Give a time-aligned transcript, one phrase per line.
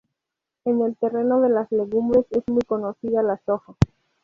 [0.65, 3.75] En el terreno de las legumbres es muy conocida la soja.